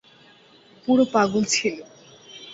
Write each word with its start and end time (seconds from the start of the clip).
পুরো 0.83 1.03
পাগল 1.13 1.43
ছিলো। 1.53 1.83